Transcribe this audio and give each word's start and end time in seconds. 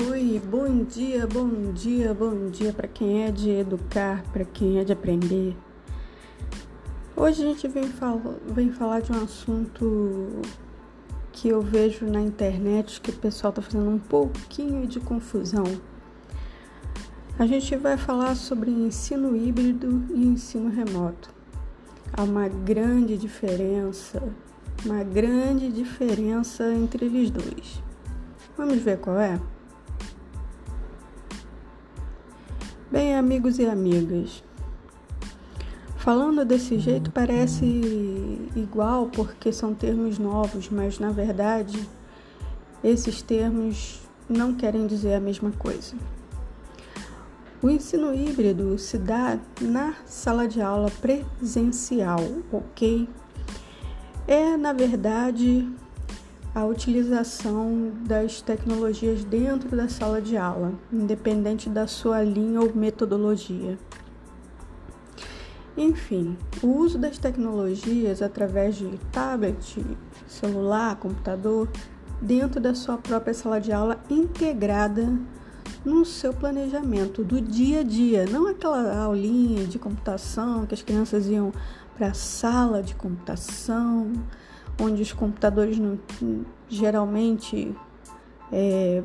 Oi, 0.00 0.40
bom 0.48 0.84
dia, 0.84 1.26
bom 1.26 1.72
dia, 1.72 2.14
bom 2.14 2.48
dia 2.50 2.72
para 2.72 2.86
quem 2.86 3.24
é 3.24 3.32
de 3.32 3.50
educar, 3.50 4.22
para 4.32 4.44
quem 4.44 4.78
é 4.78 4.84
de 4.84 4.92
aprender. 4.92 5.56
Hoje 7.16 7.42
a 7.42 7.46
gente 7.46 7.66
vem, 7.66 7.82
fal 7.82 8.20
vem 8.46 8.70
falar 8.70 9.00
de 9.00 9.10
um 9.10 9.20
assunto 9.24 10.40
que 11.32 11.48
eu 11.48 11.60
vejo 11.60 12.06
na 12.06 12.20
internet 12.20 13.00
que 13.00 13.10
o 13.10 13.16
pessoal 13.16 13.50
está 13.50 13.60
fazendo 13.60 13.90
um 13.90 13.98
pouquinho 13.98 14.86
de 14.86 15.00
confusão. 15.00 15.64
A 17.36 17.44
gente 17.44 17.74
vai 17.74 17.96
falar 17.96 18.36
sobre 18.36 18.70
ensino 18.70 19.36
híbrido 19.36 20.04
e 20.14 20.24
ensino 20.24 20.70
remoto. 20.70 21.34
Há 22.12 22.22
uma 22.22 22.46
grande 22.46 23.18
diferença, 23.18 24.22
uma 24.86 25.02
grande 25.02 25.72
diferença 25.72 26.72
entre 26.72 27.06
eles 27.06 27.32
dois. 27.32 27.82
Vamos 28.56 28.78
ver 28.78 28.98
qual 28.98 29.18
é? 29.18 29.40
Bem, 32.90 33.14
amigos 33.14 33.58
e 33.58 33.66
amigas, 33.66 34.42
falando 35.98 36.42
desse 36.42 36.78
jeito 36.78 37.10
parece 37.10 37.66
igual 38.56 39.08
porque 39.08 39.52
são 39.52 39.74
termos 39.74 40.18
novos, 40.18 40.70
mas 40.70 40.98
na 40.98 41.10
verdade 41.10 41.86
esses 42.82 43.20
termos 43.20 44.00
não 44.26 44.54
querem 44.54 44.86
dizer 44.86 45.12
a 45.12 45.20
mesma 45.20 45.50
coisa. 45.50 45.94
O 47.60 47.68
ensino 47.68 48.14
híbrido 48.14 48.78
se 48.78 48.96
dá 48.96 49.38
na 49.60 49.94
sala 50.06 50.48
de 50.48 50.62
aula 50.62 50.90
presencial, 50.90 52.20
ok? 52.50 53.06
É, 54.26 54.56
na 54.56 54.72
verdade, 54.72 55.70
a 56.54 56.64
utilização 56.64 57.92
das 58.06 58.40
tecnologias 58.40 59.24
dentro 59.24 59.76
da 59.76 59.88
sala 59.88 60.20
de 60.20 60.36
aula, 60.36 60.72
independente 60.92 61.68
da 61.68 61.86
sua 61.86 62.22
linha 62.22 62.60
ou 62.60 62.74
metodologia. 62.74 63.78
Enfim, 65.76 66.36
o 66.62 66.66
uso 66.66 66.98
das 66.98 67.18
tecnologias 67.18 68.20
através 68.20 68.76
de 68.76 68.98
tablet, 69.12 69.84
celular, 70.26 70.96
computador, 70.96 71.68
dentro 72.20 72.60
da 72.60 72.74
sua 72.74 72.98
própria 72.98 73.32
sala 73.32 73.60
de 73.60 73.72
aula 73.72 74.00
integrada 74.10 75.16
no 75.84 76.04
seu 76.04 76.34
planejamento 76.34 77.22
do 77.22 77.40
dia 77.40 77.80
a 77.80 77.82
dia, 77.84 78.26
não 78.26 78.48
aquela 78.48 78.98
aulinha 79.04 79.66
de 79.66 79.78
computação 79.78 80.66
que 80.66 80.74
as 80.74 80.82
crianças 80.82 81.28
iam 81.28 81.52
para 81.96 82.08
a 82.08 82.14
sala 82.14 82.82
de 82.82 82.94
computação, 82.94 84.12
onde 84.80 85.02
os 85.02 85.12
computadores 85.12 85.78
não, 85.78 85.98
geralmente 86.68 87.74
é, 88.52 89.02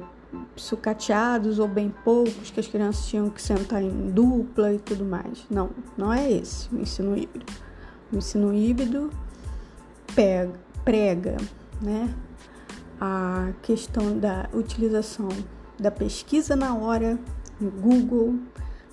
sucateados 0.56 1.60
ou 1.60 1.68
bem 1.68 1.94
poucos, 2.04 2.52
que 2.52 2.60
as 2.60 2.68
crianças 2.68 3.08
tinham 3.08 3.30
que 3.30 3.42
sentar 3.42 3.82
em 3.82 4.10
dupla 4.12 4.74
e 4.74 4.80
tudo 4.80 5.06
mais. 5.06 5.46
Não, 5.50 5.72
não 5.98 6.12
é 6.12 6.32
esse 6.32 6.74
o 6.74 6.80
ensino 6.80 7.18
híbrido. 7.18 7.54
O 8.12 8.18
ensino 8.18 8.54
híbrido 8.54 9.10
pega, 10.16 10.54
prega 10.84 11.38
né, 11.82 12.14
a 13.00 13.52
questão 13.62 14.18
da 14.18 14.50
utilização 14.54 15.30
da 15.80 15.92
pesquisa 15.92 16.56
na 16.56 16.76
hora 16.76 17.20
no 17.60 17.72
Google. 17.72 18.36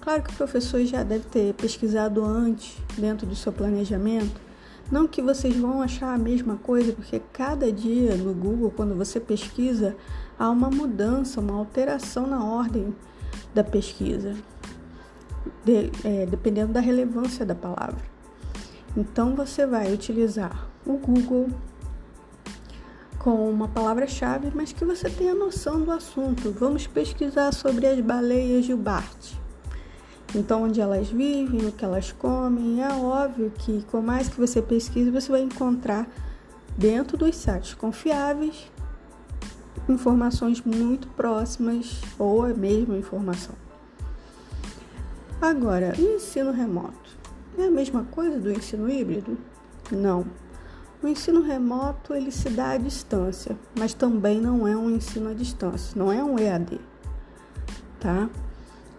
Claro 0.01 0.23
que 0.23 0.33
o 0.33 0.37
professor 0.37 0.83
já 0.85 1.03
deve 1.03 1.25
ter 1.27 1.55
pesquisado 1.55 2.25
antes 2.25 2.79
dentro 2.97 3.27
do 3.27 3.37
seu 3.37 3.53
planejamento, 3.53 4.41
não 4.91 5.07
que 5.07 5.23
vocês 5.23 5.57
vão 5.57 5.81
achar 5.81 6.13
a 6.13 6.19
mesma 6.19 6.57
coisa, 6.57 6.93
porque 6.93 7.21
cada 7.33 7.71
dia 7.71 8.17
no 8.17 8.35
Google, 8.35 8.73
quando 8.75 8.95
você 8.95 9.21
pesquisa, 9.21 9.97
há 10.39 10.51
uma 10.51 10.69
mudança, 10.69 11.41
uma 11.41 11.55
alteração 11.55 12.27
na 12.27 12.45
ordem 12.45 12.95
da 13.55 13.63
pesquisa, 13.63 14.35
de, 15.65 15.91
é, 16.05 16.27
dependendo 16.27 16.73
da 16.73 16.81
relevância 16.81 17.47
da 17.47 17.55
palavra. 17.55 18.03
Então 18.97 19.37
você 19.37 19.65
vai 19.67 19.93
utilizar 19.93 20.69
o 20.85 20.95
Google 20.95 21.49
com 23.19 23.51
uma 23.51 23.69
palavra-chave, 23.69 24.51
mas 24.55 24.73
que 24.73 24.85
você 24.85 25.09
tenha 25.09 25.35
noção 25.35 25.83
do 25.83 25.93
assunto. 25.93 26.51
Vamos 26.53 26.87
pesquisar 26.87 27.53
sobre 27.53 27.87
as 27.87 28.01
baleias 28.01 28.67
Bart. 28.71 29.40
Então, 30.35 30.63
onde 30.63 30.81
elas 30.81 31.09
vivem, 31.09 31.67
o 31.67 31.73
que 31.73 31.85
elas 31.85 32.13
comem, 32.13 32.83
é 32.83 32.89
óbvio 32.93 33.53
que, 33.59 33.83
com 33.91 34.01
mais 34.01 34.29
que 34.29 34.39
você 34.39 34.63
pesquise, 34.63 35.11
você 35.11 35.31
vai 35.31 35.43
encontrar 35.43 36.09
dentro 36.77 37.17
dos 37.17 37.37
sites 37.37 37.75
confiáveis 37.75 38.71
informações 39.89 40.63
muito 40.63 41.09
próximas 41.09 42.01
ou 42.19 42.45
a 42.45 42.49
mesma 42.49 42.97
informação. 42.97 43.55
Agora, 45.41 45.95
o 45.99 46.17
ensino 46.17 46.53
remoto 46.53 47.19
é 47.59 47.65
a 47.65 47.71
mesma 47.71 48.05
coisa 48.05 48.39
do 48.39 48.53
ensino 48.53 48.89
híbrido? 48.91 49.37
Não. 49.91 50.25
O 51.03 51.09
ensino 51.09 51.41
remoto 51.41 52.15
ele 52.15 52.31
se 52.31 52.51
dá 52.51 52.73
à 52.73 52.77
distância, 52.77 53.57
mas 53.79 53.95
também 53.95 54.41
não 54.41 54.69
é 54.69 54.77
um 54.77 54.91
ensino 54.91 55.31
à 55.31 55.35
distância, 55.35 55.99
não 55.99 56.13
é 56.13 56.23
um 56.23 56.39
EAD, 56.39 56.79
tá? 57.99 58.29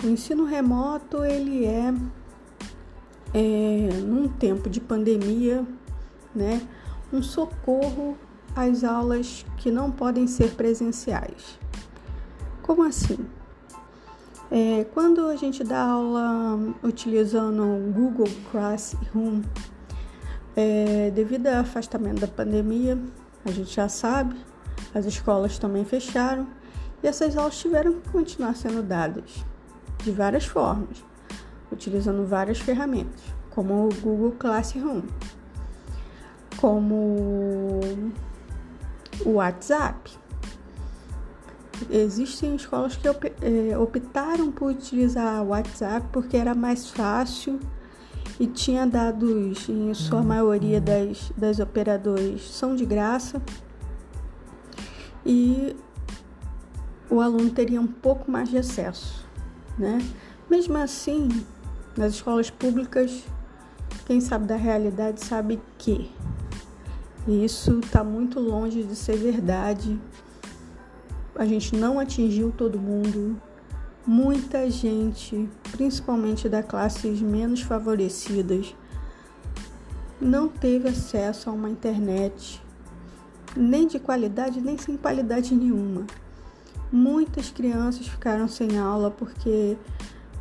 O 0.04 0.08
ensino 0.08 0.46
remoto 0.46 1.24
ele 1.24 1.64
é, 1.64 1.94
é 3.36 3.90
num 4.04 4.28
tempo 4.28 4.68
de 4.68 4.82
pandemia, 4.82 5.64
né, 6.34 6.60
um 7.14 7.22
socorro 7.22 8.18
às 8.56 8.84
aulas 8.84 9.46
que 9.58 9.70
não 9.70 9.92
podem 9.92 10.26
ser 10.26 10.56
presenciais. 10.56 11.60
Como 12.64 12.82
assim? 12.82 13.20
É, 14.50 14.86
quando 14.86 15.28
a 15.28 15.36
gente 15.36 15.64
dá 15.64 15.84
aula 15.84 16.58
utilizando 16.82 17.62
o 17.62 17.92
Google 17.92 18.28
Classroom, 18.52 19.44
é, 20.56 21.12
devido 21.12 21.46
ao 21.46 21.60
afastamento 21.60 22.22
da 22.22 22.28
pandemia, 22.28 22.98
a 23.46 23.52
gente 23.52 23.76
já 23.76 23.88
sabe, 23.88 24.36
as 24.96 25.06
escolas 25.06 25.60
também 25.60 25.86
fecharam 25.86 26.48
e 27.04 27.08
essas 27.08 27.38
aulas 27.38 27.60
tiveram 27.60 27.94
que 27.94 28.10
continuar 28.10 28.56
sendo 28.56 28.82
dadas 28.82 29.51
de 30.04 30.12
várias 30.12 30.46
formas, 30.46 31.04
utilizando 31.72 32.26
várias 32.26 32.60
ferramentas, 32.60 33.22
como 33.50 33.88
o 33.88 33.90
Google 34.02 34.32
Classroom, 34.38 35.04
como 36.58 37.80
o 39.26 39.30
WhatsApp. 39.34 40.12
Existem 41.90 42.56
escolas 42.56 42.96
que 42.96 43.08
eh, 43.08 43.78
optaram 43.78 44.52
por 44.52 44.72
utilizar 44.72 45.42
o 45.44 45.48
WhatsApp 45.48 46.08
porque 46.12 46.38
era 46.38 46.54
mais 46.54 46.92
fácil 46.92 47.60
e 48.40 48.46
tinha 48.46 48.86
dados, 48.86 49.68
em 49.68 49.92
sua 49.94 50.22
maioria 50.22 50.80
das, 50.80 51.32
das 51.36 51.60
operadoras, 51.60 52.42
são 52.52 52.76
de 52.76 52.86
graça. 52.86 53.42
E 55.26 55.76
o 57.10 57.20
aluno 57.20 57.50
teria 57.50 57.82
um 57.82 57.88
pouco 57.88 58.30
mais 58.30 58.50
de 58.50 58.58
acesso 58.58 59.31
né? 59.82 59.98
Mesmo 60.50 60.78
assim, 60.78 61.28
nas 61.98 62.14
escolas 62.14 62.50
públicas, 62.50 63.24
quem 64.06 64.22
sabe 64.22 64.46
da 64.46 64.56
realidade 64.56 65.26
sabe 65.26 65.60
que 65.78 66.10
isso 67.28 67.80
está 67.80 68.04
muito 68.04 68.40
longe 68.40 68.84
de 68.84 68.96
ser 68.96 69.18
verdade. 69.18 70.00
A 71.36 71.46
gente 71.46 71.76
não 71.76 72.00
atingiu 72.00 72.52
todo 72.52 72.80
mundo. 72.80 73.42
Muita 74.06 74.70
gente, 74.70 75.50
principalmente 75.72 76.48
da 76.48 76.64
classes 76.64 77.22
menos 77.22 77.62
favorecidas, 77.62 78.76
não 80.20 80.48
teve 80.48 80.90
acesso 80.90 81.50
a 81.50 81.54
uma 81.54 81.70
internet 81.70 82.62
nem 83.56 83.88
de 83.88 84.00
qualidade 84.00 84.62
nem 84.62 84.78
sem 84.78 84.96
qualidade 84.98 85.54
nenhuma. 85.54 86.06
Muitas 86.92 87.50
crianças 87.50 88.06
ficaram 88.08 88.48
sem 88.50 88.78
aula 88.78 89.10
porque 89.10 89.78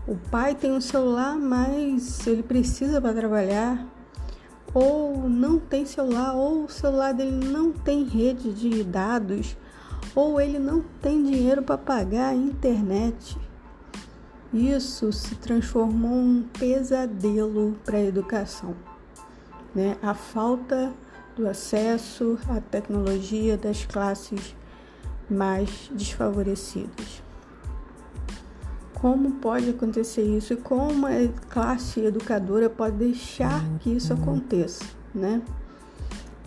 o 0.07 0.17
pai 0.17 0.55
tem 0.55 0.73
um 0.73 0.81
celular, 0.81 1.37
mas 1.37 2.27
ele 2.27 2.43
precisa 2.43 3.01
para 3.01 3.15
trabalhar, 3.15 3.87
ou 4.75 5.29
não 5.29 5.61
tem 5.61 5.87
celular, 5.87 6.35
ou 6.35 6.65
o 6.65 6.69
celular 6.69 7.15
dele 7.15 7.47
não 7.47 7.71
tem 7.71 8.03
rede 8.03 8.53
de 8.53 8.83
dados, 8.83 9.57
ou 10.15 10.41
ele 10.41 10.59
não 10.59 10.83
tem 11.01 11.23
dinheiro 11.23 11.63
para 11.63 11.79
pagar 11.79 12.31
a 12.31 12.35
internet. 12.35 13.39
Isso 14.53 15.13
se 15.13 15.37
transformou 15.37 16.17
um 16.17 16.43
pesadelo 16.59 17.77
para 17.85 17.99
a 17.99 18.05
educação. 18.05 18.75
Né? 19.73 19.97
A 20.03 20.15
falta 20.15 20.93
do 21.37 21.49
acesso 21.49 22.37
à 22.49 22.61
tecnologia 22.61 23.57
das 23.57 23.87
classes 23.87 24.57
mais 25.31 25.91
desfavorecidos. 25.95 27.23
Como 28.95 29.33
pode 29.33 29.71
acontecer 29.71 30.23
isso 30.23 30.53
e 30.53 30.57
como 30.57 31.07
a 31.07 31.11
classe 31.49 32.01
educadora 32.01 32.69
pode 32.69 32.97
deixar 32.97 33.65
que 33.79 33.91
isso 33.91 34.13
aconteça, 34.13 34.85
né? 35.15 35.41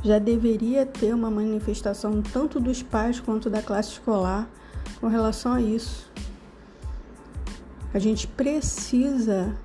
Já 0.03 0.19
deveria 0.19 0.85
ter 0.85 1.15
uma 1.15 1.31
manifestação 1.31 2.21
tanto 2.21 2.59
dos 2.59 2.83
pais 2.83 3.19
quanto 3.19 3.49
da 3.49 3.61
classe 3.61 3.93
escolar 3.93 4.47
com 4.99 5.07
relação 5.07 5.53
a 5.53 5.61
isso. 5.61 6.11
A 7.93 7.99
gente 7.99 8.27
precisa 8.27 9.55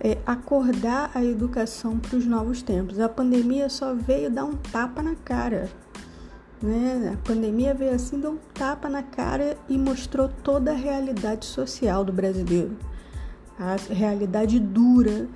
é, 0.00 0.18
acordar 0.24 1.10
a 1.14 1.24
educação 1.24 1.98
para 1.98 2.16
os 2.16 2.26
novos 2.26 2.62
tempos. 2.62 2.98
A 3.00 3.08
pandemia 3.08 3.68
só 3.68 3.94
veio 3.94 4.30
dar 4.30 4.44
um 4.44 4.54
tapa 4.54 5.02
na 5.02 5.14
cara. 5.14 5.68
Né? 6.60 7.14
A 7.14 7.26
pandemia 7.26 7.72
veio 7.72 7.94
assim, 7.94 8.20
dar 8.20 8.30
um 8.30 8.38
tapa 8.52 8.88
na 8.88 9.02
cara 9.02 9.56
e 9.68 9.78
mostrou 9.78 10.28
toda 10.28 10.72
a 10.72 10.74
realidade 10.74 11.46
social 11.46 12.04
do 12.04 12.12
brasileiro. 12.12 12.76
A 13.58 13.76
realidade 13.92 14.58
dura 14.58 15.28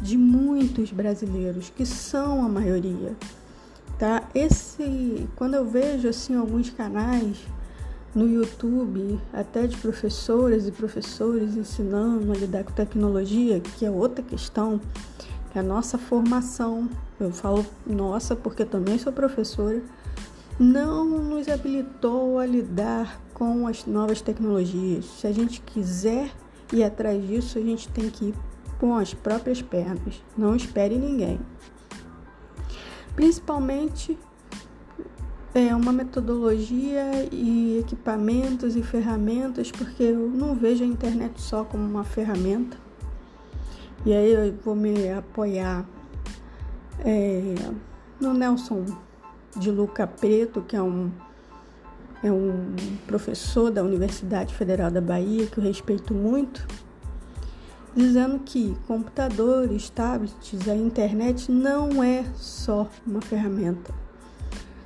de 0.00 0.16
muitos 0.16 0.90
brasileiros, 0.90 1.70
que 1.70 1.84
são 1.84 2.44
a 2.44 2.48
maioria. 2.48 3.14
Tá? 3.98 4.22
Esse, 4.34 5.28
quando 5.36 5.54
eu 5.54 5.66
vejo 5.66 6.08
assim 6.08 6.34
alguns 6.34 6.70
canais 6.70 7.36
no 8.14 8.26
YouTube, 8.26 9.20
até 9.32 9.66
de 9.66 9.76
professoras 9.76 10.66
e 10.66 10.72
professores 10.72 11.56
ensinando 11.56 12.32
a 12.32 12.34
lidar 12.34 12.64
com 12.64 12.72
tecnologia, 12.72 13.60
que 13.60 13.84
é 13.84 13.90
outra 13.90 14.24
questão, 14.24 14.80
que 15.52 15.58
é 15.58 15.60
a 15.60 15.64
nossa 15.64 15.98
formação, 15.98 16.88
eu 17.20 17.30
falo 17.30 17.64
nossa 17.86 18.34
porque 18.34 18.64
também 18.64 18.98
sou 18.98 19.12
professora, 19.12 19.82
não 20.60 21.06
nos 21.06 21.48
habilitou 21.48 22.38
a 22.38 22.44
lidar 22.44 23.18
com 23.32 23.66
as 23.66 23.86
novas 23.86 24.20
tecnologias. 24.20 25.06
Se 25.06 25.26
a 25.26 25.32
gente 25.32 25.62
quiser 25.62 26.30
ir 26.70 26.84
atrás 26.84 27.26
disso, 27.26 27.56
a 27.56 27.62
gente 27.62 27.88
tem 27.88 28.10
que 28.10 28.26
ir 28.26 28.34
com 28.78 28.94
as 28.94 29.14
próprias 29.14 29.62
pernas. 29.62 30.22
Não 30.36 30.54
espere 30.54 30.98
ninguém. 30.98 31.40
Principalmente 33.16 34.18
é 35.54 35.74
uma 35.74 35.92
metodologia 35.92 37.26
e 37.32 37.78
equipamentos 37.78 38.76
e 38.76 38.82
ferramentas, 38.82 39.70
porque 39.72 40.02
eu 40.02 40.28
não 40.28 40.54
vejo 40.54 40.84
a 40.84 40.86
internet 40.86 41.40
só 41.40 41.64
como 41.64 41.82
uma 41.82 42.04
ferramenta. 42.04 42.76
E 44.04 44.12
aí 44.12 44.30
eu 44.30 44.54
vou 44.62 44.74
me 44.74 45.10
apoiar 45.10 45.88
é, 47.02 47.54
no 48.20 48.34
Nelson 48.34 48.84
de 49.56 49.70
Luca 49.70 50.06
Preto, 50.06 50.62
que 50.62 50.76
é 50.76 50.82
um, 50.82 51.10
é 52.22 52.30
um 52.30 52.74
professor 53.06 53.70
da 53.70 53.82
Universidade 53.82 54.54
Federal 54.54 54.90
da 54.90 55.00
Bahia, 55.00 55.46
que 55.46 55.58
eu 55.58 55.64
respeito 55.64 56.14
muito, 56.14 56.66
dizendo 57.94 58.38
que 58.40 58.76
computadores, 58.86 59.90
tablets, 59.90 60.68
a 60.68 60.74
internet 60.74 61.50
não 61.50 62.02
é 62.02 62.24
só 62.36 62.88
uma 63.06 63.20
ferramenta 63.20 63.92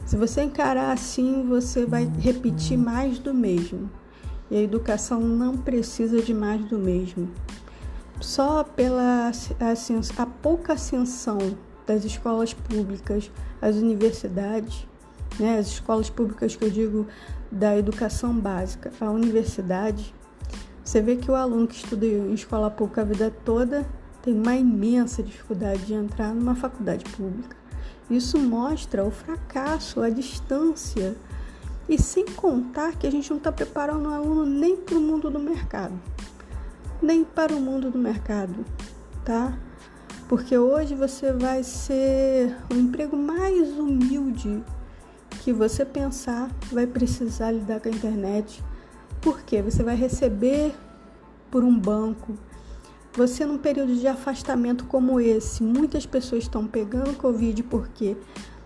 se 0.04 0.16
você 0.16 0.42
encarar 0.42 0.92
assim, 0.92 1.46
você 1.48 1.86
vai 1.86 2.10
repetir 2.18 2.76
mais 2.76 3.18
do 3.18 3.32
mesmo. 3.32 3.90
E 4.50 4.56
a 4.56 4.60
educação 4.60 5.20
não 5.20 5.56
precisa 5.56 6.20
de 6.20 6.34
mais 6.34 6.62
do 6.66 6.78
mesmo. 6.78 7.30
Só 8.20 8.62
pela 8.62 9.32
assim, 9.58 10.00
a 10.18 10.26
pouca 10.26 10.74
ascensão 10.74 11.38
das 11.86 12.04
escolas 12.04 12.54
públicas, 12.54 13.30
as 13.60 13.76
universidades, 13.76 14.86
né, 15.38 15.58
as 15.58 15.66
escolas 15.66 16.08
públicas 16.08 16.56
que 16.56 16.64
eu 16.64 16.70
digo 16.70 17.06
da 17.50 17.76
educação 17.76 18.34
básica, 18.38 18.90
a 19.00 19.10
universidade, 19.10 20.14
você 20.84 21.00
vê 21.00 21.16
que 21.16 21.30
o 21.30 21.34
aluno 21.34 21.66
que 21.66 21.76
estuda 21.76 22.04
em 22.04 22.34
escola 22.34 22.70
pública 22.70 23.00
a 23.00 23.04
vida 23.04 23.34
toda 23.44 23.86
tem 24.22 24.34
uma 24.34 24.54
imensa 24.54 25.22
dificuldade 25.22 25.86
de 25.86 25.94
entrar 25.94 26.34
numa 26.34 26.54
faculdade 26.54 27.04
pública. 27.10 27.56
Isso 28.10 28.38
mostra 28.38 29.04
o 29.04 29.10
fracasso, 29.10 30.00
a 30.00 30.10
distância. 30.10 31.16
E 31.88 32.00
sem 32.00 32.24
contar 32.24 32.96
que 32.96 33.06
a 33.06 33.10
gente 33.10 33.28
não 33.30 33.38
está 33.38 33.52
preparando 33.52 34.08
o 34.08 34.12
aluno 34.12 34.46
nem 34.46 34.76
para 34.76 34.96
o 34.96 35.00
mundo 35.00 35.30
do 35.30 35.38
mercado, 35.38 35.92
nem 37.02 37.24
para 37.24 37.54
o 37.54 37.60
mundo 37.60 37.90
do 37.90 37.98
mercado, 37.98 38.64
tá? 39.24 39.58
Porque 40.28 40.56
hoje 40.56 40.94
você 40.94 41.32
vai 41.32 41.62
ser 41.62 42.56
o 42.72 42.74
emprego 42.74 43.16
mais 43.16 43.70
humilde 43.78 44.62
que 45.42 45.52
você 45.52 45.84
pensar, 45.84 46.50
vai 46.72 46.86
precisar 46.86 47.50
lidar 47.50 47.80
com 47.80 47.88
a 47.88 47.92
internet. 47.92 48.62
Porque 49.20 49.60
você 49.62 49.82
vai 49.82 49.96
receber 49.96 50.74
por 51.50 51.62
um 51.62 51.78
banco, 51.78 52.36
você, 53.16 53.46
num 53.46 53.58
período 53.58 53.94
de 53.94 54.08
afastamento 54.08 54.86
como 54.86 55.20
esse, 55.20 55.62
muitas 55.62 56.04
pessoas 56.04 56.42
estão 56.42 56.66
pegando 56.66 57.16
Covid 57.16 57.62
porque 57.62 58.16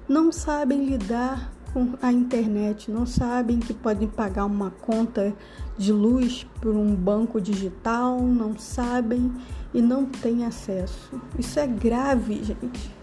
não 0.09 0.33
sabem 0.33 0.87
lidar 0.87 1.53
com 1.75 1.93
a 2.01 2.11
internet, 2.11 2.91
não 2.91 3.05
sabem 3.05 3.59
que 3.59 3.75
podem 3.75 4.09
pagar 4.09 4.47
uma 4.47 4.71
conta 4.71 5.35
de 5.77 5.93
luz 5.93 6.47
por 6.63 6.75
um 6.75 6.95
banco 6.95 7.39
digital, 7.39 8.23
não 8.23 8.57
sabem 8.59 9.31
e 9.73 9.82
não 9.82 10.06
têm 10.06 10.44
acesso. 10.44 11.20
Isso 11.38 11.59
é 11.59 11.67
grave, 11.67 12.43
gente. 12.43 12.94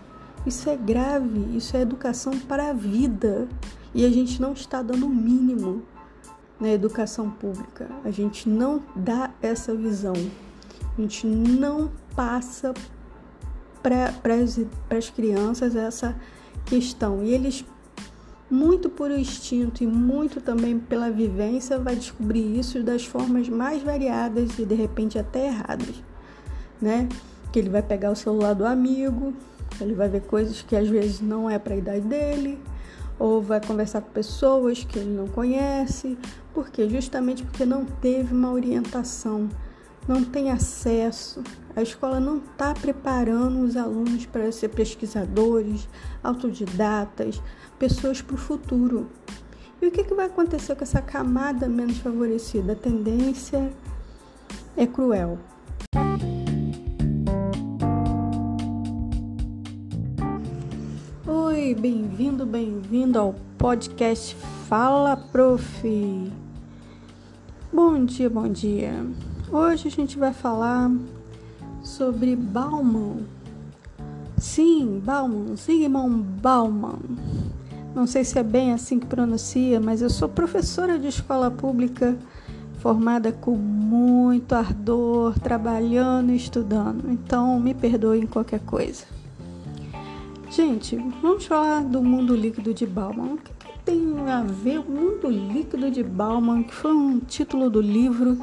Isso 0.46 0.70
é 0.70 0.76
grave, 0.76 1.58
isso 1.58 1.76
é 1.76 1.82
educação 1.82 2.38
para 2.40 2.70
a 2.70 2.74
vida. 2.74 3.48
E 3.94 4.06
a 4.06 4.10
gente 4.10 4.42
não 4.42 4.54
está 4.54 4.82
dando 4.82 5.06
o 5.06 5.10
mínimo 5.10 5.84
na 6.60 6.70
educação 6.70 7.30
pública. 7.30 7.90
A 8.04 8.12
gente 8.12 8.48
não 8.48 8.82
dá 8.96 9.32
essa 9.42 9.74
visão. 9.74 10.14
A 10.98 11.02
gente 11.02 11.28
não 11.28 11.92
passa 12.16 12.74
para 13.82 14.98
as 14.98 15.10
crianças 15.10 15.76
essa 15.76 16.16
questão. 16.66 17.24
E 17.24 17.34
eles, 17.34 17.64
muito 18.50 18.90
por 18.90 19.12
instinto 19.12 19.84
e 19.84 19.88
muito 19.88 20.42
também 20.42 20.80
pela 20.80 21.12
vivência, 21.12 21.78
vai 21.78 21.96
descobrir 21.96 22.58
isso 22.58 22.82
das 22.82 23.06
formas 23.06 23.48
mais 23.48 23.84
variadas 23.84 24.58
e 24.58 24.66
de 24.66 24.76
repente 24.76 25.20
até 25.20 25.48
erradas, 25.48 26.04
né? 26.86 27.10
Que 27.52 27.60
ele 27.60 27.70
vai 27.70 27.82
pegar 27.82 28.12
o 28.12 28.16
celular 28.16 28.54
do 28.54 28.66
amigo, 28.66 29.34
ele 29.82 29.94
vai 29.94 30.08
ver 30.08 30.22
coisas 30.22 30.62
que 30.62 30.76
às 30.76 30.88
vezes 30.88 31.20
não 31.20 31.50
é 31.50 31.60
para 31.60 31.74
a 31.74 31.78
idade 31.78 32.02
dele, 32.02 32.60
ou 33.20 33.42
vai 33.42 33.60
conversar 33.60 34.02
com 34.02 34.12
pessoas 34.12 34.84
que 34.84 35.00
ele 35.00 35.10
não 35.10 35.28
conhece, 35.28 36.18
porque 36.54 36.88
justamente 36.88 37.44
porque 37.44 37.66
não 37.66 37.84
teve 37.86 38.34
uma 38.34 38.52
orientação 38.52 39.50
não 40.08 40.24
tem 40.24 40.52
acesso, 40.52 41.44
a 41.76 41.82
escola 41.82 42.20
não 42.20 42.38
está 42.38 42.74
preparando 42.74 43.64
os 43.64 43.76
alunos 43.76 44.26
para 44.26 44.52
ser 44.52 44.70
pesquisadores, 44.70 45.88
autodidatas, 46.24 47.42
pessoas 47.80 48.22
para 48.22 48.36
o 48.36 48.38
futuro. 48.38 49.10
E 49.82 49.88
o 49.88 49.92
que, 49.92 50.04
que 50.04 50.14
vai 50.14 50.28
acontecer 50.28 50.76
com 50.76 50.84
essa 50.84 51.02
camada 51.02 51.68
menos 51.68 51.98
favorecida? 51.98 52.74
A 52.74 52.76
tendência 52.76 53.72
é 54.78 54.86
cruel. 54.86 55.40
Oi, 61.66 61.74
bem-vindo, 61.74 62.46
bem-vindo 62.46 63.18
ao 63.18 63.34
podcast 63.58 64.36
Fala 64.70 65.18
Prof. 65.18 66.32
Bom 67.74 68.06
dia, 68.06 68.30
bom 68.30 68.48
dia. 68.48 69.04
Hoje 69.52 69.88
a 69.88 69.90
gente 69.92 70.16
vai 70.16 70.32
falar 70.32 70.92
sobre 71.82 72.36
Bauman. 72.36 73.26
Sim, 74.38 75.02
Bauman, 75.04 75.56
Zygmunt 75.56 76.24
Bauman. 76.40 77.00
Não 77.96 78.06
sei 78.06 78.24
se 78.24 78.38
é 78.38 78.44
bem 78.44 78.72
assim 78.72 79.00
que 79.00 79.08
pronuncia, 79.08 79.80
mas 79.80 80.04
eu 80.04 80.10
sou 80.12 80.30
professora 80.30 81.00
de 81.00 81.08
escola 81.08 81.50
pública 81.50 82.16
formada 82.78 83.32
com 83.32 83.56
muito 83.56 84.54
ardor, 84.54 85.40
trabalhando 85.40 86.32
e 86.32 86.36
estudando. 86.36 87.10
Então, 87.10 87.60
me 87.60 87.74
perdoem 87.74 88.28
qualquer 88.28 88.60
coisa. 88.60 89.16
Gente, 90.56 90.96
vamos 91.22 91.46
falar 91.46 91.84
do 91.84 92.02
mundo 92.02 92.34
líquido 92.34 92.74
de 92.74 92.88
Bauman. 92.88 93.34
O 93.34 93.38
que, 93.38 93.52
que 93.52 93.80
tem 93.84 94.30
a 94.30 94.42
ver 94.42 94.80
o 94.80 94.90
mundo 94.90 95.30
líquido 95.30 95.92
de 95.92 96.02
Bauman, 96.02 96.64
que 96.64 96.74
foi 96.74 96.94
um 96.94 97.20
título 97.20 97.70
do 97.70 97.82
livro 97.82 98.38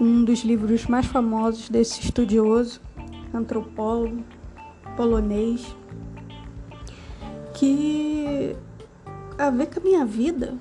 um 0.00 0.22
dos 0.22 0.44
livros 0.44 0.86
mais 0.86 1.04
famosos 1.06 1.68
desse 1.68 2.00
estudioso, 2.02 2.80
antropólogo 3.34 4.22
polonês, 4.96 5.74
que 7.54 8.54
a 9.36 9.50
ver 9.50 9.66
com 9.66 9.80
a 9.80 9.82
minha 9.82 10.04
vida. 10.04 10.54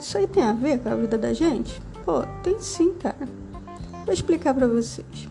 Isso 0.00 0.16
aí 0.16 0.26
tem 0.26 0.42
a 0.42 0.54
ver 0.54 0.78
com 0.78 0.88
a 0.88 0.94
vida 0.94 1.18
da 1.18 1.34
gente? 1.34 1.82
Pô, 2.02 2.22
tem 2.42 2.58
sim, 2.60 2.94
cara. 2.94 3.28
Vou 4.06 4.14
explicar 4.14 4.54
para 4.54 4.66
vocês. 4.66 5.28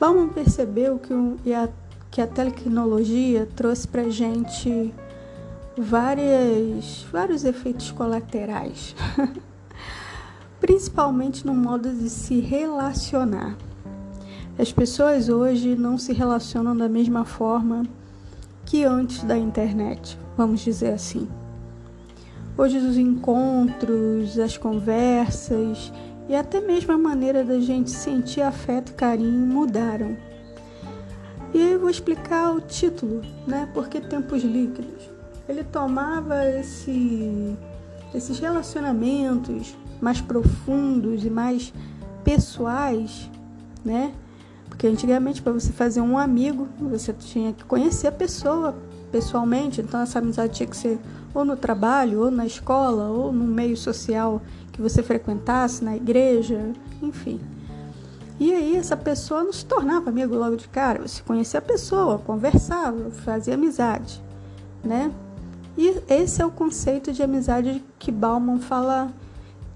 Bauman 0.00 0.30
percebeu 0.30 0.98
que, 0.98 1.12
um, 1.12 1.36
a, 1.54 1.68
que 2.16 2.22
a 2.22 2.26
tecnologia 2.26 3.46
trouxe 3.54 3.86
pra 3.86 4.08
gente 4.08 4.90
várias, 5.76 7.04
vários 7.12 7.44
efeitos 7.44 7.90
colaterais. 7.90 8.96
principalmente 10.58 11.46
no 11.46 11.54
modo 11.54 11.92
de 11.92 12.08
se 12.08 12.40
relacionar. 12.40 13.58
As 14.58 14.72
pessoas 14.72 15.28
hoje 15.28 15.76
não 15.76 15.98
se 15.98 16.14
relacionam 16.14 16.74
da 16.74 16.88
mesma 16.88 17.26
forma 17.26 17.84
que 18.64 18.82
antes 18.82 19.22
da 19.22 19.36
internet, 19.36 20.18
vamos 20.38 20.60
dizer 20.60 20.94
assim. 20.94 21.28
Hoje 22.56 22.78
os 22.78 22.96
encontros, 22.96 24.38
as 24.38 24.56
conversas 24.56 25.92
e 26.30 26.34
até 26.34 26.62
mesmo 26.62 26.94
a 26.94 26.98
maneira 26.98 27.44
da 27.44 27.60
gente 27.60 27.90
sentir 27.90 28.40
afeto 28.40 28.92
e 28.92 28.94
carinho 28.94 29.46
mudaram. 29.46 30.16
E 31.54 31.72
eu 31.72 31.80
vou 31.80 31.90
explicar 31.90 32.52
o 32.52 32.60
título, 32.60 33.22
né? 33.46 33.68
Porque 33.72 34.00
tempos 34.00 34.42
líquidos. 34.42 35.10
Ele 35.48 35.62
tomava 35.62 36.44
esse, 36.44 37.56
esses 38.14 38.38
relacionamentos 38.38 39.76
mais 40.00 40.20
profundos 40.20 41.24
e 41.24 41.30
mais 41.30 41.72
pessoais, 42.24 43.30
né? 43.84 44.12
Porque 44.68 44.86
antigamente 44.86 45.40
para 45.40 45.52
você 45.52 45.72
fazer 45.72 46.00
um 46.00 46.18
amigo, 46.18 46.68
você 46.78 47.12
tinha 47.12 47.52
que 47.52 47.64
conhecer 47.64 48.08
a 48.08 48.12
pessoa 48.12 48.76
pessoalmente, 49.10 49.80
então 49.80 50.00
essa 50.00 50.18
amizade 50.18 50.54
tinha 50.54 50.66
que 50.66 50.76
ser 50.76 50.98
ou 51.32 51.44
no 51.44 51.56
trabalho, 51.56 52.24
ou 52.24 52.30
na 52.30 52.46
escola, 52.46 53.08
ou 53.08 53.30
no 53.30 53.44
meio 53.44 53.76
social 53.76 54.40
que 54.72 54.80
você 54.80 55.02
frequentasse, 55.02 55.84
na 55.84 55.94
igreja, 55.94 56.72
enfim. 57.02 57.40
E 58.38 58.52
aí 58.52 58.76
essa 58.76 58.96
pessoa 58.96 59.42
não 59.42 59.52
se 59.52 59.64
tornava 59.64 60.10
amigo 60.10 60.34
logo 60.34 60.56
de 60.56 60.68
cara, 60.68 61.06
você 61.06 61.22
conhecia 61.22 61.58
a 61.58 61.62
pessoa, 61.62 62.18
conversava, 62.18 63.10
fazia 63.10 63.54
amizade, 63.54 64.22
né? 64.84 65.10
E 65.76 66.02
esse 66.08 66.42
é 66.42 66.46
o 66.46 66.50
conceito 66.50 67.12
de 67.12 67.22
amizade 67.22 67.82
que 67.98 68.10
Bauman 68.10 68.58
fala 68.58 69.10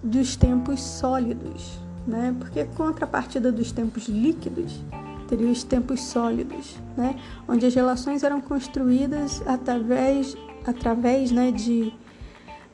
dos 0.03 0.37
tempos 0.37 0.81
sólidos, 0.81 1.79
né? 2.07 2.35
Porque 2.39 2.65
contrapartida 2.77 3.51
dos 3.51 3.73
tempos 3.73 4.09
líquidos 4.09 4.83
teria 5.29 5.51
os 5.51 5.63
tempos 5.63 6.03
sólidos, 6.03 6.77
né? 6.97 7.19
Onde 7.49 7.65
as 7.65 7.75
relações 7.75 8.23
eram 8.23 8.41
construídas 8.41 9.43
através, 9.47 10.37
através, 10.67 11.31
né, 11.31 11.51
de 11.51 11.95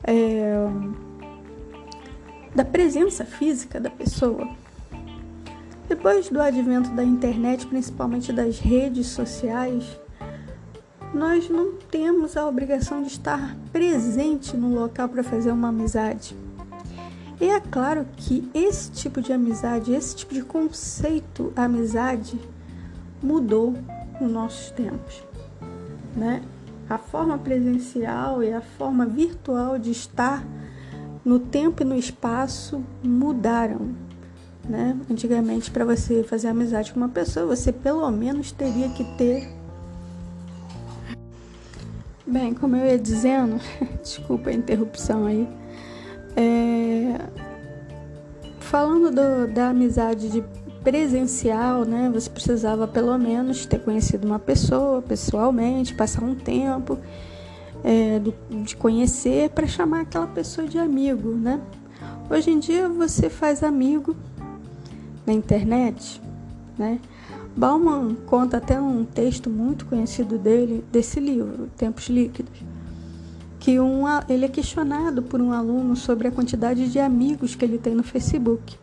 é, 0.03 0.67
da 2.55 2.65
presença 2.65 3.23
física 3.23 3.79
da 3.79 3.89
pessoa. 3.89 4.47
Depois 5.97 6.29
do 6.29 6.39
advento 6.39 6.91
da 6.91 7.03
internet, 7.03 7.65
principalmente 7.65 8.31
das 8.31 8.59
redes 8.59 9.07
sociais, 9.07 9.99
nós 11.11 11.49
não 11.49 11.73
temos 11.89 12.37
a 12.37 12.47
obrigação 12.47 13.01
de 13.01 13.07
estar 13.07 13.57
presente 13.73 14.55
no 14.55 14.75
local 14.75 15.09
para 15.09 15.23
fazer 15.23 15.51
uma 15.51 15.69
amizade. 15.69 16.35
E 17.41 17.45
é 17.45 17.59
claro 17.59 18.05
que 18.15 18.47
esse 18.53 18.91
tipo 18.91 19.23
de 19.23 19.33
amizade, 19.33 19.91
esse 19.91 20.15
tipo 20.15 20.35
de 20.35 20.43
conceito 20.43 21.51
amizade 21.55 22.39
mudou 23.21 23.73
nos 24.21 24.31
nossos 24.31 24.69
tempos, 24.69 25.23
né? 26.15 26.43
A 26.87 26.99
forma 26.99 27.39
presencial 27.39 28.43
e 28.43 28.53
a 28.53 28.61
forma 28.61 29.03
virtual 29.03 29.79
de 29.79 29.89
estar 29.89 30.45
no 31.25 31.39
tempo 31.39 31.81
e 31.81 31.85
no 31.85 31.95
espaço 31.95 32.83
mudaram, 33.03 34.06
né? 34.67 34.97
Antigamente, 35.09 35.71
para 35.71 35.85
você 35.85 36.23
fazer 36.23 36.47
amizade 36.47 36.91
com 36.91 36.99
uma 36.99 37.09
pessoa, 37.09 37.45
você 37.45 37.71
pelo 37.71 38.09
menos 38.11 38.51
teria 38.51 38.89
que 38.89 39.03
ter 39.17 39.57
Bem, 42.29 42.53
como 42.53 42.75
eu 42.75 42.85
ia 42.85 42.99
dizendo, 42.99 43.57
desculpa 44.03 44.49
a 44.49 44.53
interrupção 44.53 45.25
aí. 45.25 45.47
É, 46.35 47.21
falando 48.59 49.09
do, 49.09 49.53
da 49.53 49.69
amizade 49.69 50.29
de 50.29 50.43
presencial, 50.83 51.85
né? 51.85 52.11
Você 52.13 52.29
precisava 52.29 52.85
pelo 52.85 53.17
menos 53.17 53.65
ter 53.65 53.79
conhecido 53.79 54.27
uma 54.27 54.39
pessoa 54.39 55.01
pessoalmente, 55.01 55.93
passar 55.93 56.21
um 56.21 56.35
tempo 56.35 56.99
é, 57.81 58.19
do, 58.19 58.33
de 58.63 58.75
conhecer 58.75 59.49
para 59.51 59.65
chamar 59.65 60.01
aquela 60.01 60.27
pessoa 60.27 60.67
de 60.67 60.77
amigo, 60.77 61.29
né? 61.29 61.61
Hoje 62.29 62.51
em 62.51 62.59
dia 62.59 62.89
você 62.89 63.29
faz 63.29 63.63
amigo 63.63 64.17
na 65.27 65.33
internet, 65.33 66.21
né? 66.77 66.99
Bauman 67.55 68.15
conta 68.25 68.57
até 68.57 68.79
um 68.79 69.03
texto 69.03 69.49
muito 69.49 69.85
conhecido 69.85 70.37
dele, 70.37 70.85
desse 70.91 71.19
livro, 71.19 71.69
Tempos 71.75 72.07
Líquidos, 72.07 72.63
que 73.59 73.79
um, 73.79 74.03
ele 74.29 74.45
é 74.45 74.47
questionado 74.47 75.21
por 75.21 75.41
um 75.41 75.51
aluno 75.51 75.95
sobre 75.95 76.29
a 76.29 76.31
quantidade 76.31 76.89
de 76.89 76.99
amigos 76.99 77.55
que 77.55 77.65
ele 77.65 77.77
tem 77.77 77.93
no 77.93 78.03
Facebook. 78.03 78.77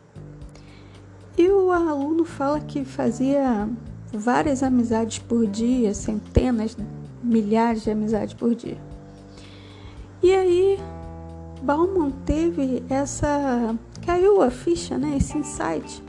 E 1.38 1.48
o 1.48 1.70
aluno 1.70 2.24
fala 2.24 2.60
que 2.60 2.84
fazia 2.84 3.68
várias 4.12 4.62
amizades 4.62 5.18
por 5.18 5.46
dia, 5.46 5.94
centenas, 5.94 6.76
milhares 7.22 7.84
de 7.84 7.90
amizades 7.90 8.34
por 8.34 8.54
dia. 8.54 8.78
E 10.22 10.32
aí 10.32 10.78
Bauman 11.62 12.10
teve 12.26 12.82
essa 12.90 13.74
caiu 14.04 14.42
a 14.42 14.50
ficha, 14.50 14.98
né, 14.98 15.16
esse 15.16 15.38
insight 15.38 16.02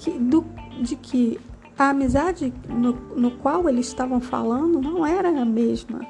que 0.00 0.10
do 0.18 0.44
de 0.82 0.96
que 0.96 1.38
a 1.78 1.90
amizade 1.90 2.52
no, 2.68 2.92
no 3.14 3.30
qual 3.32 3.68
eles 3.68 3.86
estavam 3.86 4.20
falando 4.20 4.80
não 4.80 5.04
era 5.04 5.28
a 5.28 5.44
mesma. 5.44 6.00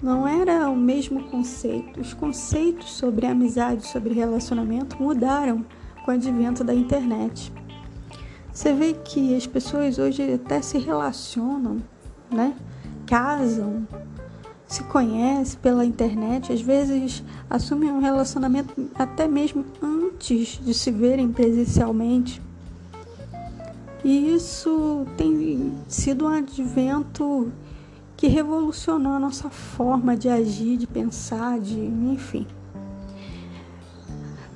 Não 0.00 0.26
era 0.26 0.70
o 0.70 0.76
mesmo 0.76 1.24
conceito. 1.24 2.00
Os 2.00 2.14
conceitos 2.14 2.92
sobre 2.92 3.26
amizade, 3.26 3.86
sobre 3.88 4.14
relacionamento 4.14 5.00
mudaram 5.02 5.64
com 6.04 6.12
o 6.12 6.14
advento 6.14 6.62
da 6.62 6.72
internet. 6.72 7.52
Você 8.52 8.72
vê 8.72 8.92
que 8.92 9.34
as 9.36 9.46
pessoas 9.46 9.98
hoje 9.98 10.34
até 10.34 10.62
se 10.62 10.78
relacionam, 10.78 11.78
né? 12.30 12.54
Casam, 13.06 13.86
se 14.66 14.84
conhecem 14.84 15.58
pela 15.60 15.84
internet, 15.84 16.52
às 16.52 16.60
vezes 16.60 17.24
assumem 17.50 17.90
um 17.90 18.00
relacionamento 18.00 18.88
até 18.94 19.26
mesmo 19.26 19.64
antes 19.82 20.60
de 20.62 20.74
se 20.74 20.90
verem 20.90 21.32
presencialmente. 21.32 22.47
E 24.04 24.34
isso 24.34 25.06
tem 25.16 25.72
sido 25.88 26.26
um 26.26 26.28
advento 26.28 27.52
que 28.16 28.26
revolucionou 28.26 29.12
a 29.12 29.18
nossa 29.18 29.50
forma 29.50 30.16
de 30.16 30.28
agir, 30.28 30.76
de 30.76 30.86
pensar, 30.86 31.58
de 31.58 31.78
enfim. 31.78 32.46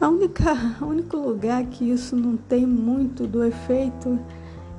A 0.00 0.08
única, 0.08 0.52
o 0.80 0.86
único 0.86 1.16
lugar 1.16 1.64
que 1.66 1.88
isso 1.90 2.16
não 2.16 2.36
tem 2.36 2.66
muito 2.66 3.26
do 3.26 3.44
efeito 3.44 4.18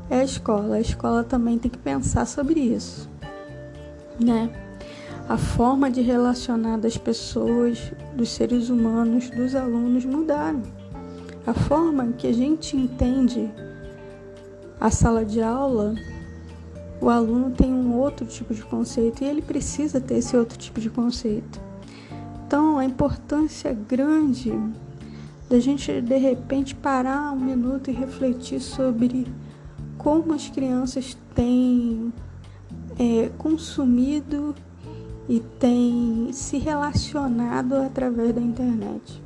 é 0.09 0.19
a 0.19 0.23
escola. 0.23 0.75
A 0.75 0.81
escola 0.81 1.23
também 1.23 1.57
tem 1.57 1.71
que 1.71 1.77
pensar 1.77 2.25
sobre 2.25 2.59
isso, 2.59 3.09
né? 4.19 4.51
A 5.29 5.37
forma 5.37 5.89
de 5.89 6.01
relacionar 6.01 6.77
das 6.77 6.97
pessoas, 6.97 7.93
dos 8.13 8.29
seres 8.29 8.69
humanos, 8.69 9.29
dos 9.29 9.55
alunos 9.55 10.03
mudaram. 10.03 10.61
A 11.47 11.53
forma 11.53 12.07
que 12.17 12.27
a 12.27 12.33
gente 12.33 12.75
entende 12.75 13.49
a 14.83 14.91
sala 14.91 15.23
de 15.23 15.41
aula, 15.41 15.95
o 16.99 17.09
aluno 17.09 17.51
tem 17.51 17.71
um 17.71 17.95
outro 17.95 18.25
tipo 18.25 18.53
de 18.53 18.61
conceito 18.63 19.23
e 19.23 19.25
ele 19.25 19.41
precisa 19.41 20.01
ter 20.01 20.15
esse 20.15 20.35
outro 20.35 20.57
tipo 20.57 20.81
de 20.81 20.89
conceito. 20.89 21.57
Então, 22.45 22.77
a 22.77 22.83
importância 22.83 23.71
grande 23.71 24.51
da 25.49 25.57
gente 25.57 26.01
de 26.01 26.17
repente 26.17 26.75
parar 26.75 27.31
um 27.31 27.39
minuto 27.39 27.89
e 27.89 27.93
refletir 27.93 28.59
sobre 28.59 29.25
como 29.97 30.33
as 30.33 30.49
crianças 30.49 31.17
têm 31.33 32.11
é, 32.99 33.31
consumido 33.37 34.53
e 35.29 35.39
têm 35.39 36.27
se 36.33 36.57
relacionado 36.57 37.75
através 37.75 38.35
da 38.35 38.41
internet. 38.41 39.23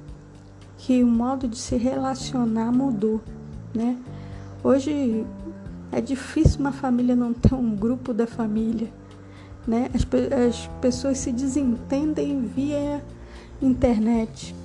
Que 0.78 1.04
o 1.04 1.08
modo 1.08 1.48
de 1.48 1.58
se 1.58 1.78
relacionar 1.78 2.72
mudou, 2.72 3.20
né? 3.74 3.98
Hoje 4.64 5.26
é 5.92 6.02
difícil 6.02 6.60
uma 6.60 6.72
família 6.72 7.16
não 7.16 7.34
ter 7.34 7.54
um 7.54 7.76
grupo 7.76 8.14
da 8.14 8.28
família, 8.28 8.92
né? 9.66 9.90
As, 9.94 10.06
as 10.48 10.68
pessoas 10.82 11.18
se 11.18 11.32
desentendem 11.32 12.42
via 12.42 13.04
internet, 13.62 14.56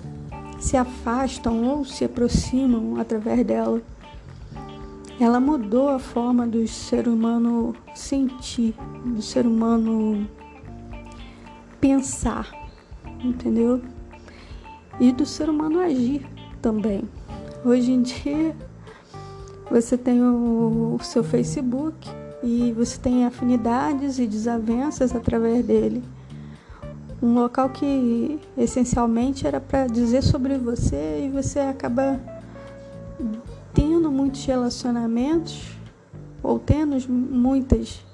se 0.59 0.77
afastam 0.77 1.65
ou 1.65 1.85
se 1.85 2.05
aproximam 2.05 3.01
através 3.01 3.45
dela. 3.45 3.81
Ela 5.21 5.39
mudou 5.39 5.89
a 5.89 5.99
forma 5.99 6.47
do 6.47 6.67
ser 6.67 7.07
humano 7.07 7.77
sentir, 7.95 8.75
do 9.05 9.23
ser 9.23 9.47
humano 9.47 10.29
pensar, 11.81 12.51
entendeu? 13.23 13.81
E 14.99 15.13
do 15.13 15.25
ser 15.25 15.49
humano 15.49 15.81
agir 15.81 16.27
também. 16.61 17.03
Hoje 17.65 17.93
em 17.93 18.03
dia 18.03 18.57
você 19.73 19.97
tem 19.97 20.23
o, 20.23 20.97
o 21.01 21.03
seu 21.03 21.25
Facebook 21.25 22.09
e 22.43 22.73
você 22.73 22.99
tem 22.99 23.25
afinidades 23.25 24.19
e 24.19 24.27
desavenças 24.27 25.17
através 25.17 25.65
dele. 25.65 26.05
Um 27.23 27.35
local 27.35 27.71
que 27.71 28.39
essencialmente 28.57 29.47
era 29.47 29.61
para 29.61 29.87
dizer 29.87 30.23
sobre 30.23 30.59
você 30.59 31.25
e 31.25 31.31
você 31.31 31.61
acaba 31.61 32.21
tendo 33.73 34.11
muitos 34.11 34.45
relacionamentos 34.45 35.75
ou 36.43 36.59
tendo 36.59 36.97
muitas 37.11 38.05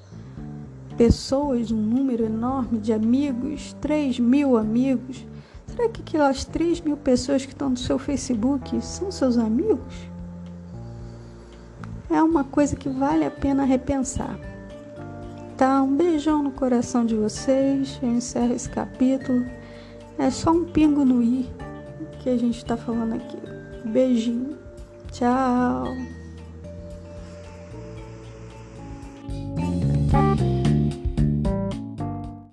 pessoas, 0.97 1.73
um 1.73 1.81
número 1.81 2.25
enorme 2.25 2.79
de 2.79 2.93
amigos, 2.93 3.75
3 3.81 4.21
mil 4.21 4.57
amigos, 4.57 5.27
Será 5.67 5.89
que 5.91 6.01
aquelas 6.01 6.45
3 6.45 6.81
mil 6.81 6.97
pessoas 6.97 7.45
que 7.45 7.53
estão 7.53 7.71
no 7.71 7.77
seu 7.77 7.99
Facebook 8.01 8.81
são 8.83 9.13
seus 9.13 9.37
amigos? 9.37 9.95
É 12.11 12.23
uma 12.23 12.45
coisa 12.45 12.75
que 12.75 12.89
vale 12.89 13.25
a 13.25 13.31
pena 13.31 13.65
repensar. 13.65 14.39
Tá, 15.57 15.83
um 15.83 15.97
beijão 15.97 16.43
no 16.43 16.53
coração 16.53 17.05
de 17.05 17.15
vocês. 17.15 17.99
Eu 18.03 18.11
encerro 18.11 18.55
esse 18.55 18.71
capítulo. 18.71 19.45
É 20.19 20.31
só 20.31 20.53
um 20.53 20.65
pingo 20.65 21.05
no 21.05 21.23
i 21.23 21.51
que 22.21 22.31
a 22.31 22.37
gente 22.37 22.59
está 22.59 22.77
falando 22.77 23.15
aqui. 23.15 23.39
Beijinho. 23.85 24.57
Tchau. 25.13 26.18